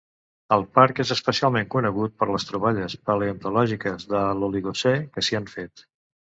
[0.55, 5.89] El parc és especialment conegut per les troballes paleontològiques de l'Oligocè que s'hi han fet.